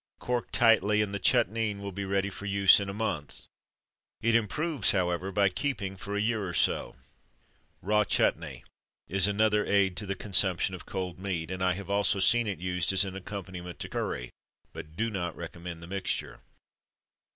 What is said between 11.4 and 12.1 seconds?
and I have